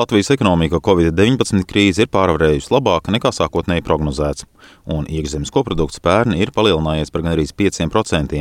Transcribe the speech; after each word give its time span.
Latvijas 0.00 0.30
ekonomika 0.32 0.78
Covid-19 0.80 1.66
krīze 1.68 2.06
ir 2.06 2.08
pārvarējusi 2.08 2.70
labāk 2.72 3.10
nekā 3.12 3.34
sākotnēji 3.36 3.82
prognozēts, 3.84 4.46
un 4.88 5.04
iekšzemes 5.04 5.52
koprodukts 5.52 6.00
pērn 6.00 6.32
ir 6.38 6.54
palielinājies 6.56 7.12
par 7.12 7.26
gandrīz 7.26 7.52
5%. 7.58 8.38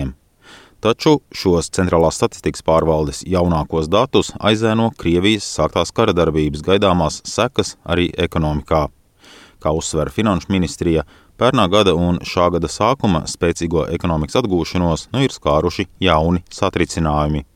Taču 0.80 1.18
šos 1.36 1.68
centrālās 1.76 2.16
statistikas 2.22 2.64
pārvaldes 2.64 3.26
jaunākos 3.28 3.92
datus 3.92 4.32
aizēno 4.40 4.94
Krievijas 5.02 5.50
sāktās 5.58 5.92
kara 5.92 6.16
darbības 6.16 6.64
gaidāmās 6.70 7.20
sekas 7.28 7.76
arī 7.84 8.08
ekonomikā. 8.30 8.86
Kā 9.60 9.76
uzsver 9.76 10.14
Finanšu 10.16 10.54
ministrija, 10.56 11.04
pērnā 11.36 11.68
gada 11.76 11.98
un 12.08 12.24
šā 12.24 12.54
gada 12.56 12.72
sākuma 12.72 13.26
spēcīgo 13.28 13.90
ekonomikas 14.00 14.40
atgūšanos 14.46 15.10
nu 15.12 15.28
ir 15.28 15.36
skāruši 15.36 15.90
jauni 16.08 16.46
satricinājumi 16.56 17.49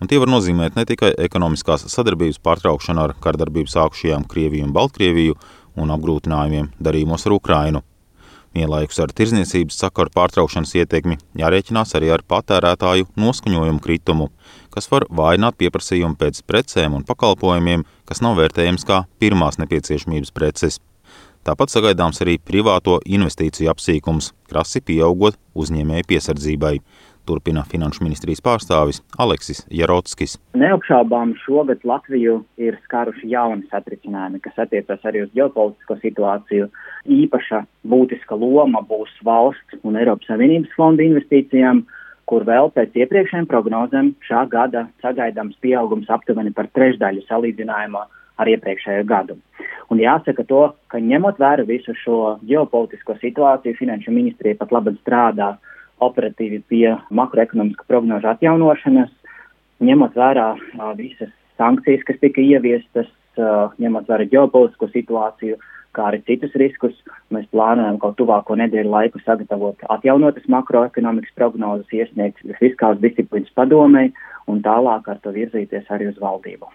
un 0.00 0.10
tie 0.10 0.20
var 0.20 0.30
nozīmēt 0.30 0.76
ne 0.76 0.84
tikai 0.88 1.12
ekonomiskās 1.26 1.86
sadarbības 1.92 2.40
pārtraukšanu 2.44 3.04
ar 3.06 3.14
kardarbību 3.22 3.72
sākušajām 3.72 4.26
Krieviju 4.30 4.68
un 4.68 4.74
Baltkrieviju 4.76 5.36
un 5.76 5.92
apgrūtinājumiem 5.94 6.72
darījumos 6.82 7.26
ar 7.28 7.36
Ukrainu. 7.36 7.82
Vienlaikus 8.56 9.02
ar 9.04 9.12
tirzniecības 9.12 9.76
sakaru 9.82 10.12
pārtraukšanas 10.16 10.72
ietekmi 10.78 11.18
jārēķinās 11.36 11.92
arī 11.98 12.08
ar 12.14 12.22
patērētāju 12.24 13.10
noskaņojumu 13.20 13.82
kritumu, 13.84 14.30
kas 14.72 14.88
var 14.88 15.04
vājināt 15.12 15.58
pieprasījumu 15.60 16.16
pēc 16.16 16.40
precēm 16.48 16.96
un 16.96 17.04
pakalpojumiem, 17.04 17.84
kas 18.08 18.24
nav 18.24 18.38
vērtējams 18.40 18.88
kā 18.88 19.02
pirmās 19.20 19.60
nepieciešamības 19.60 20.32
preces. 20.32 20.80
Tāpat 21.46 21.70
sagaidāms 21.70 22.22
arī 22.24 22.38
privāto 22.42 22.96
investīciju 23.04 23.68
apsīkums, 23.70 24.32
krasi 24.48 24.80
pieaugot 24.82 25.36
uzņēmēju 25.54 26.08
piesardzībai 26.08 26.78
turpina 27.26 27.64
Finanšu 27.66 28.04
ministrijas 28.06 28.42
pārstāvis 28.44 29.02
Aleksis 29.22 29.64
Jarotskis. 29.72 30.36
Neapšaubām 30.58 31.34
šogad 31.42 31.84
Latviju 31.88 32.38
ir 32.60 32.78
skāruši 32.86 33.30
jauni 33.34 33.66
satricinājumi, 33.72 34.40
kas 34.44 34.64
attiecas 34.66 35.04
arī 35.08 35.26
uz 35.26 35.32
ģeopolitisko 35.36 35.98
situāciju. 36.02 36.70
Īpaša 37.20 37.62
būtiska 37.90 38.38
loma 38.38 38.82
būs 38.86 39.12
valsts 39.26 39.80
un 39.82 39.98
Eiropas 40.00 40.30
Savienības 40.30 40.74
fonda 40.78 41.04
investīcijām, 41.06 41.84
kur 42.26 42.46
vēl 42.46 42.72
pēc 42.74 42.96
iepriekšējiem 43.02 43.46
prognozēm 43.50 44.12
šā 44.26 44.46
gada 44.50 44.86
sagaidāms 45.02 45.58
pieaugums 45.62 46.10
aptuveni 46.10 46.54
par 46.54 46.70
trešdaļu 46.74 47.26
salīdzinājumā 47.28 48.02
ar 48.36 48.50
iepriekšējo 48.52 49.04
gadu. 49.08 49.38
Un 49.90 50.02
jāsaka 50.02 50.44
to, 50.48 50.62
ka 50.90 50.98
ņemot 50.98 51.38
vērā 51.40 51.64
visu 51.68 51.94
šo 52.02 52.36
ģeopolitisko 52.46 53.16
situāciju, 53.20 53.78
Finanšu 53.78 54.14
ministrija 54.14 54.58
pat 54.58 54.74
labi 54.74 54.96
strādā 54.98 55.54
operatīvi 56.04 56.62
pie 56.68 56.96
makroekonomiska 57.10 57.86
prognožu 57.88 58.28
atjaunošanas, 58.32 59.12
ņemot 59.84 60.16
vērā 60.16 60.50
visas 60.98 61.32
sankcijas, 61.60 62.04
kas 62.08 62.20
tika 62.20 62.42
ieviestas, 62.42 63.08
ņemot 63.80 64.08
vērā 64.08 64.28
ģeopolitisko 64.32 64.90
situāciju, 64.92 65.58
kā 65.96 66.10
arī 66.10 66.20
citus 66.28 66.52
riskus. 66.60 66.96
Mēs 67.32 67.48
plānojam 67.52 67.96
kaut 68.00 68.18
tuvāko 68.20 68.56
nedēļu 68.60 68.92
laiku 68.92 69.20
sagatavot 69.24 69.80
atjaunotas 69.92 70.44
makroekonomikas 70.52 71.32
prognozes, 71.38 71.88
iesniegt 71.92 72.44
fiskālas 72.60 73.00
disciplīnas 73.00 73.52
padomei 73.56 74.10
un 74.46 74.60
tālāk 74.62 75.08
ar 75.10 75.20
to 75.24 75.32
virzīties 75.34 75.88
arī 75.92 76.10
uz 76.12 76.20
valdību. 76.22 76.68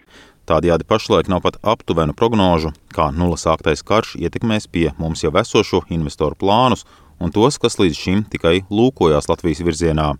Tādējādi 0.50 0.86
pašlaik 0.90 1.30
nav 1.30 1.44
pat 1.44 1.60
aptuvenu 1.62 2.16
prognožu, 2.18 2.72
kā 2.94 3.12
nulles 3.14 3.46
sāktais 3.46 3.84
karš 3.86 4.16
ietekmēs 4.18 4.66
pie 4.66 4.88
mums 4.98 5.22
jau 5.22 5.30
esošo 5.38 5.84
investoru 5.94 6.34
plānus 6.38 6.82
un 7.22 7.30
tos, 7.30 7.58
kas 7.62 7.78
līdz 7.78 7.98
šim 7.98 8.24
tikai 8.32 8.60
lūkojās 8.70 9.30
Latvijas 9.30 9.62
virzienā. 9.62 10.12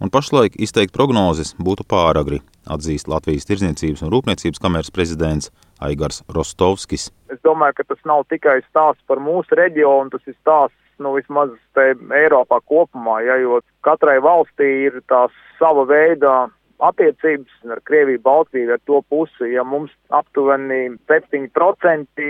Un 0.00 0.08
pašlaik 0.08 0.54
izteikt 0.56 0.94
prognozes 0.96 1.52
būtu 1.60 1.84
pāragri, 1.84 2.40
atzīst 2.64 3.08
Latvijas 3.12 3.46
Tirzniecības 3.48 4.02
un 4.02 4.12
Rūpniecības 4.14 4.62
kameras 4.62 4.92
prezidents 4.94 5.50
Aigars 5.84 6.22
Rostovskis. 6.32 7.10
Es 7.28 7.40
domāju, 7.44 7.76
ka 7.78 7.90
tas 7.92 8.00
nav 8.08 8.24
tikai 8.32 8.62
stāsts 8.64 9.04
par 9.06 9.20
mūsu 9.20 9.58
reģionu, 9.60 10.08
tas 10.14 10.24
ir 10.24 10.36
stāsts 10.38 10.78
nu, 11.04 11.12
vismaz 11.16 11.52
Eiropā 11.76 12.60
kopumā, 12.68 13.20
ja, 13.24 13.36
jo 13.40 13.60
katrai 13.84 14.18
valstī 14.24 14.70
ir 14.88 15.00
tās 15.12 15.36
sava 15.60 15.84
veida 15.88 16.48
attiecības 16.80 17.72
ar 17.74 17.80
Krieviju, 17.84 18.22
Baltkrieviju 18.24 18.76
ar 18.76 18.82
to 18.88 19.00
pusi, 19.12 19.52
ja 19.52 19.64
mums 19.68 19.92
aptuveni 20.16 20.96
7% 21.12 22.28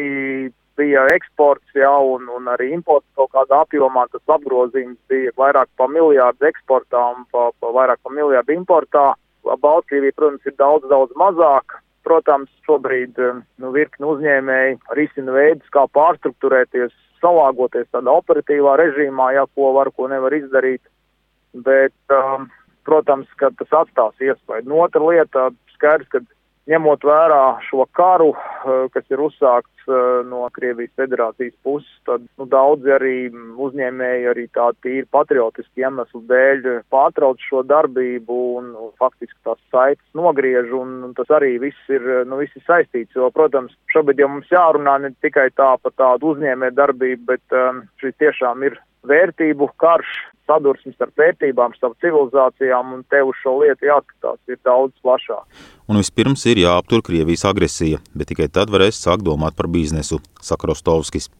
bija 0.80 1.04
eksports, 1.14 1.76
jā, 1.76 1.92
un, 2.14 2.28
un 2.32 2.48
arī 2.52 2.70
imports 2.76 3.06
kaut 3.18 3.32
kādā 3.36 3.60
apjomā, 3.66 4.06
tas 4.12 4.34
apgrozījums 4.36 4.98
bija 5.12 5.34
vairāk 5.40 5.68
pa 5.76 5.88
miljārdu 5.92 6.48
eksportā 6.48 7.02
un 7.14 7.26
pa, 7.32 7.50
pa 7.60 7.72
vairāk 7.76 8.00
pa 8.02 8.14
miljārdu 8.16 8.56
importā. 8.56 9.12
Baltkrievija, 9.44 10.16
protams, 10.16 10.44
ir 10.48 10.56
daudz, 10.60 10.88
daudz 10.90 11.16
mazāk. 11.20 11.78
Protams, 12.04 12.48
šobrīd 12.64 13.18
nu, 13.60 13.70
virkni 13.74 14.08
uzņēmēji 14.08 14.78
risina 14.96 15.34
veidus, 15.36 15.68
kā 15.72 15.84
pārstruktūrēties, 15.96 16.94
salāgoties 17.20 17.88
tādā 17.92 18.14
operatīvā 18.22 18.76
režīmā, 18.80 19.30
ja 19.36 19.44
ko 19.54 19.74
var, 19.76 19.92
ko 19.96 20.08
nevar 20.08 20.32
izdarīt. 20.36 20.80
Bet, 21.66 21.96
um, 22.14 22.48
protams, 22.88 23.28
ka 23.40 23.50
tas 23.58 23.74
atstās 23.82 24.24
iespēju. 24.24 24.68
No 24.70 24.84
otra 24.86 25.02
lieta, 25.04 25.48
skaidrs, 25.76 26.08
ka 26.12 26.22
ņemot 26.70 27.04
vērā 27.06 27.44
šo 27.66 27.84
karu, 27.96 28.30
eh, 28.34 28.86
kas 28.94 29.06
ir 29.10 29.22
uzsākts 29.24 29.88
eh, 29.88 30.22
no 30.28 30.46
Krievijas 30.54 30.92
federācijas 30.98 31.54
puses, 31.66 31.90
tad 32.06 32.24
nu, 32.38 32.46
daudzi 32.50 32.92
arī 32.94 33.14
uzņēmēji 33.66 34.28
arī 34.32 34.46
tā 34.54 34.70
tīri 34.84 35.06
patriotiski 35.10 35.84
iemeslu 35.84 36.22
dēļ 36.30 36.68
pārtrauc 36.94 37.42
šo 37.48 37.64
darbību 37.66 38.38
un, 38.60 38.70
un 38.86 38.92
faktiski 39.00 39.38
tās 39.46 39.60
saites 39.74 40.06
nogriež, 40.14 40.70
un, 40.76 41.00
un 41.08 41.16
tas 41.18 41.32
arī 41.40 41.56
viss 41.62 41.90
ir, 41.92 42.06
nu, 42.30 42.40
viss 42.42 42.56
ir 42.56 42.66
saistīts, 42.68 43.16
jo, 43.16 43.30
protams, 43.34 43.74
šobrīd 43.94 44.22
jau 44.22 44.30
mums 44.30 44.52
jārunā 44.52 44.98
ne 45.02 45.14
tikai 45.24 45.50
tā 45.56 45.72
par 45.82 45.96
tādu 45.98 46.34
uzņēmē 46.34 46.70
darbību, 46.76 47.26
bet 47.34 47.56
um, 47.56 47.84
šī 48.02 48.14
tiešām 48.22 48.64
ir 48.68 48.78
vērtību 49.06 49.70
karš, 49.80 50.10
sadursmes 50.50 50.96
starp 50.96 51.18
vērtībām, 51.20 51.74
starp 51.78 51.96
civilizācijām, 52.02 52.94
un 52.96 53.04
te 53.10 53.22
uz 53.22 53.38
šo 53.42 53.56
lietu 53.62 53.88
jāskatās 53.88 54.40
ir 54.50 54.58
daudz 54.66 54.94
plašāk. 55.04 55.44
Un 55.90 56.00
vispirms 56.00 56.44
ir 56.50 56.62
jāaptur 56.64 57.04
Krievijas 57.06 57.46
agresija, 57.50 58.00
bet 58.14 58.32
tikai 58.32 58.50
tad 58.52 58.72
varēs 58.72 58.98
sākt 59.00 59.26
domāt 59.26 59.56
par 59.58 59.70
biznesu, 59.70 60.20
saka 60.42 60.70
Rostovskis. 60.70 61.30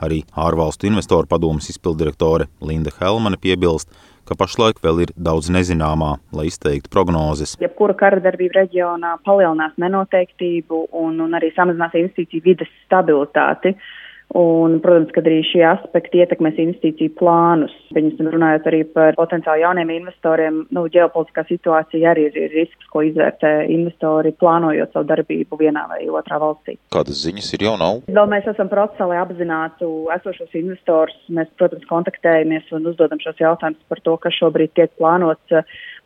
Arī 0.00 0.22
ārvalstu 0.36 0.88
investoru 0.88 1.28
padomas 1.28 1.68
izpildirektore 1.72 2.48
Linda 2.64 2.92
Helmane 2.96 3.36
piebilst, 3.40 3.92
ka 4.26 4.34
pašlaik 4.34 4.80
vēl 4.82 5.04
ir 5.04 5.12
daudz 5.16 5.50
nezināmā, 5.52 6.16
lai 6.34 6.48
izteiktu 6.48 6.90
prognozes. 6.92 7.54
Jebkura 7.60 7.94
kara 7.96 8.18
darbība 8.24 8.62
reģionā 8.62 9.14
palielinās 9.24 9.76
nenoteiktību 9.80 10.88
un, 10.96 11.20
un 11.22 11.36
arī 11.38 11.52
samazinās 11.54 11.94
investīciju 11.94 12.44
vides 12.48 12.72
stabilitāti. 12.88 13.76
Uh, 13.76 14.05
Un, 14.34 14.80
protams, 14.82 15.12
ka 15.14 15.22
arī 15.22 15.38
šie 15.46 15.62
aspekti 15.68 16.18
ietekmēs 16.18 16.58
investīciju 16.58 17.14
plānus. 17.20 17.74
Viņus 17.96 18.20
runājot 18.34 18.66
arī 18.68 18.82
par 18.92 19.16
potenciāli 19.16 19.64
jauniem 19.64 19.92
investoriem, 19.94 20.58
nu, 20.74 20.84
ģeopolitiskā 20.92 21.46
situācija 21.48 22.12
arī 22.12 22.26
ir 22.28 22.52
risks, 22.52 22.88
ko 22.92 23.00
izvērtē 23.06 23.52
investori, 23.72 24.34
plānojot 24.36 24.92
savu 24.92 25.08
darbību 25.08 25.58
vienā 25.60 25.86
vai 25.88 26.02
otrā 26.12 26.40
valstī. 26.42 26.76
Kādas 26.92 27.22
ziņas 27.24 27.50
ir 27.56 27.66
jau 27.68 27.74
nav? 27.80 28.02
Vēl 28.18 28.30
mēs 28.32 28.48
esam 28.52 28.68
procesā, 28.72 29.08
lai 29.08 29.22
apzinātu 29.22 29.90
esošos 30.18 30.52
investors. 30.60 31.16
Mēs, 31.32 31.48
protams, 31.56 31.88
kontaktējamies 31.88 32.68
un 32.76 32.92
uzdodam 32.92 33.22
šos 33.22 33.40
jautājumus 33.40 33.88
par 33.88 34.04
to, 34.04 34.16
kas 34.20 34.36
šobrīd 34.40 34.76
tiek 34.76 34.92
plānots 35.00 35.56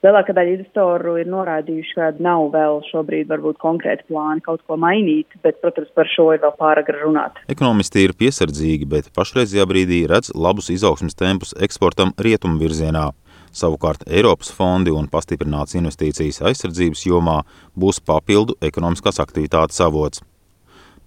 Lielākā 0.00 0.32
daļa 0.32 0.54
investoru 0.54 1.18
ir 1.20 1.26
norādījuši, 1.28 1.92
ka 1.92 2.06
nav 2.24 2.46
vēl 2.54 2.78
šobrīd 2.86 3.28
varbūt 3.28 3.58
konkrēti 3.60 4.06
plāni 4.08 4.40
kaut 4.46 4.62
ko 4.64 4.78
mainīt, 4.80 5.28
bet, 5.44 5.58
protams, 5.60 5.90
par 5.92 6.08
šo 6.08 6.30
ir 6.32 6.40
vēl 6.40 6.54
pāragri 6.56 7.02
runāt. 7.02 7.36
Ekonomisti 7.52 8.06
ir 8.06 8.14
piesardzīgi, 8.16 8.88
bet 8.88 9.10
pašreizajā 9.16 9.66
brīdī 9.68 10.00
redz 10.08 10.32
labus 10.32 10.70
izaugsmas 10.72 11.18
tempus 11.20 11.52
eksportam 11.80 12.12
rietumu 12.18 12.58
virzienā. 12.60 13.12
Savukārt 13.52 14.04
Eiropas 14.06 14.52
fondi 14.52 14.92
un 14.92 15.08
pastiprināts 15.08 15.74
investīcijas 15.74 16.42
aizsardzības 16.44 17.06
jomā 17.06 17.41
būs 17.74 18.02
papildu 18.04 18.54
ekonomiskās 18.60 19.18
aktivitātes 19.18 19.80
avots. 19.80 20.20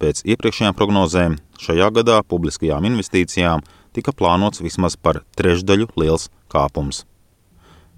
Pēc 0.02 0.24
iepriekšējām 0.26 0.74
prognozēm 0.74 1.38
šajā 1.62 1.88
gadā 1.94 2.20
publiskajām 2.26 2.84
investīcijām 2.90 3.62
tika 3.94 4.12
plānots 4.12 4.60
vismaz 4.60 4.98
par 4.98 5.22
trešdaļu 5.38 5.88
liels 5.96 6.28
kāpums. 6.50 7.04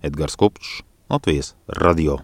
Edgars 0.04 0.36
Kupčs, 0.36 0.82
Latvijas 1.08 1.54
radio. 1.66 2.20